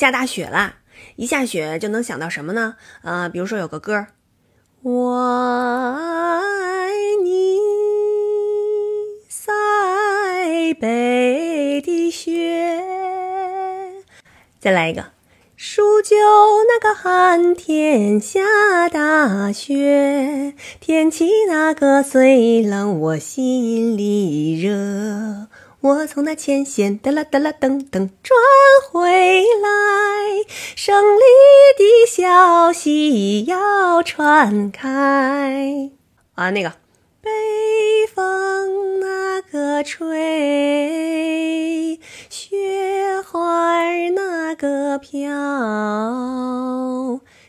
[0.00, 0.76] 下大雪啦！
[1.16, 2.76] 一下雪就能想到什么呢？
[3.02, 4.06] 呃，比如说有个歌，
[4.80, 5.14] 我
[6.40, 6.90] 爱
[7.22, 7.58] 你，
[9.28, 9.52] 塞
[10.80, 12.82] 北的雪。
[14.58, 15.04] 再来一个，
[15.54, 16.16] 数九
[16.66, 25.48] 那个寒天下大雪，天气那个虽冷，我心里热。
[25.82, 28.36] 我从那前线哒啦哒啦噔噔转
[28.92, 30.44] 回来，
[30.76, 31.22] 胜利
[31.78, 35.90] 的消息要传开
[36.34, 36.50] 啊！
[36.50, 36.74] 那个
[37.22, 37.30] 北
[38.14, 40.08] 风那个吹，
[42.28, 45.30] 雪花那个飘，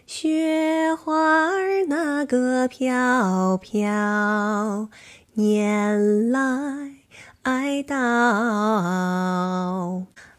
[0.06, 1.52] 雪花
[1.90, 4.88] 那个飘飘，
[5.34, 6.91] 年来。
[7.44, 7.98] 爱到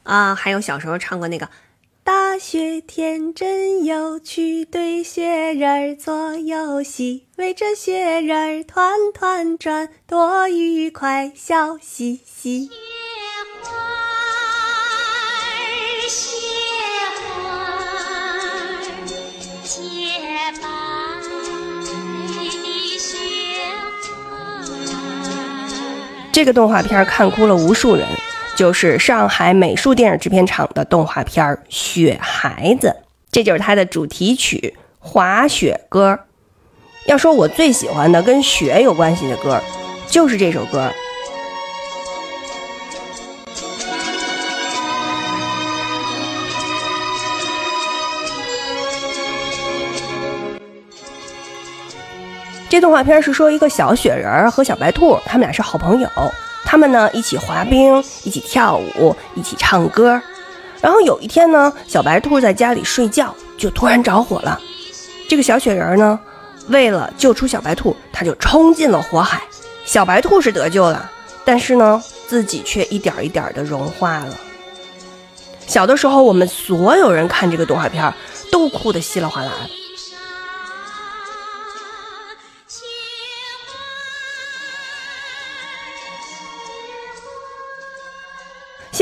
[0.05, 1.49] 啊，还有小时候唱过那个
[2.05, 12.71] 大雪天真有趣，对雪人儿做游戏，围着雪人儿团团转，多愉快，笑嘻嘻。
[26.43, 28.05] 这个动画片看哭了无数人，
[28.57, 32.89] 就是上海美术电影制片厂的动画片《雪孩子》，
[33.31, 36.11] 这就是它的主题曲《滑雪歌》。
[37.07, 39.63] 要说我最喜欢的跟雪有关系的歌，
[40.09, 40.91] 就是这首歌。
[52.73, 56.09] 这动画片是说一个小雪人和小白兔，他们俩是好朋友。
[56.65, 60.19] 他们呢一起滑冰，一起跳舞，一起唱歌。
[60.81, 64.59] 然后有一天呢，小白兔在家里睡觉，就突然着火了。
[65.29, 66.19] 这个小雪人呢，
[66.69, 69.43] 为了救出小白兔，他就冲进了火海。
[69.85, 71.11] 小白兔是得救了，
[71.45, 74.35] 但是呢，自己却一点一点的融化了。
[75.67, 78.11] 小的时候，我们所有人看这个动画片，
[78.51, 79.82] 都哭得稀里哗啦的。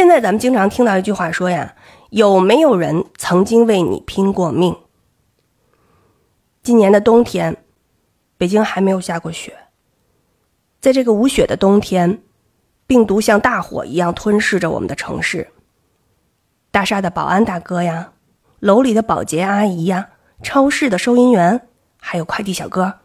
[0.00, 1.75] 现在咱们经常听到一句话说呀，
[2.09, 4.75] 有没有人曾经为你拼过命？
[6.62, 7.62] 今年的冬天，
[8.39, 9.55] 北京还没有下过雪。
[10.81, 12.22] 在这个无雪的冬天，
[12.87, 15.49] 病毒像大火一样吞噬着我们的城市。
[16.71, 18.12] 大厦的保安大哥呀，
[18.59, 20.09] 楼里的保洁阿姨呀，
[20.43, 21.69] 超市的收银员，
[21.99, 23.00] 还有快递小哥，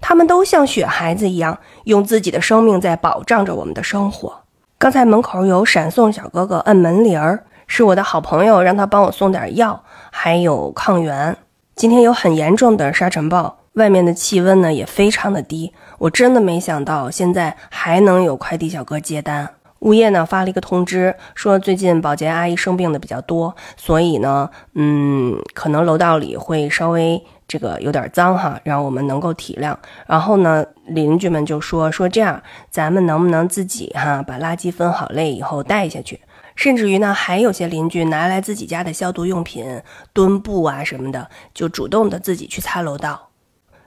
[0.00, 4.45] 他们都像雪孩子一样，用自己的生命在保障着我们的生活。
[4.78, 9.82] 刚才门口有闪送小哥哥摁门铃儿，是我的好朋友，让他帮我送点药，
[10.12, 11.34] 还有抗原。
[11.74, 15.72] 今天有很严重的沙尘暴，外面的气温呢也非常的低。
[15.96, 19.48] 我真的没想到现在还能有快递小哥接单。
[19.78, 27.24] 物业呢发了一个通知，说最近保洁阿姨生病的比较多，所以呢，嗯，可能楼道里会稍微。
[27.48, 29.76] 这个有点脏哈，让我们能够体谅。
[30.06, 36.20] 然后呢，邻居们就说说这样，咱们能不能自己哈把垃圾分好类以后带下去？
[36.54, 43.28] 甚至于呢，还有些邻居拿来自己家的消毒用品、墩布啊什么的，就主动的自己去擦楼道。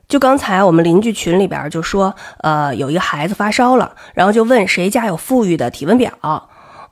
[0.07, 6.11] 就刚才我们邻居群里边就说，呃，有一个孩子发烧了，然后就问谁家有富裕的体温表。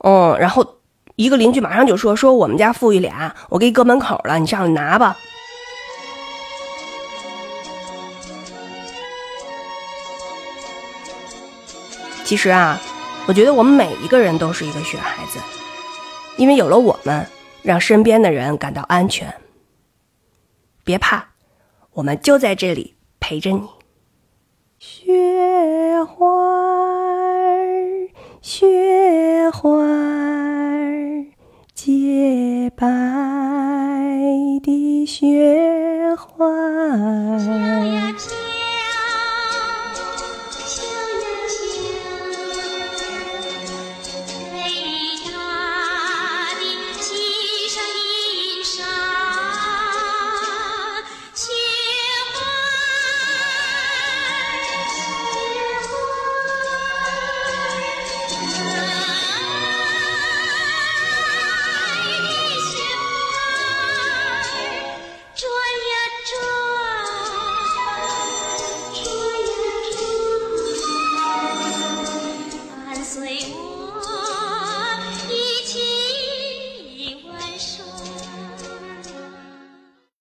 [0.04, 0.64] 嗯，然后
[1.16, 5.16] 一个邻居马上就说说我们家富裕俩，我给你搁门口了，你上去拿吧。
[12.28, 12.78] 其实啊，
[13.26, 15.38] 我觉得我们每一个人都是一个雪孩子，
[16.36, 17.26] 因为有了我们，
[17.62, 19.34] 让身边的人感到安全。
[20.84, 21.24] 别怕，
[21.92, 23.66] 我们就在这里陪着你。
[24.78, 28.10] 雪花儿，
[28.42, 31.24] 雪花儿，
[31.72, 32.86] 洁白
[34.62, 36.44] 的雪花。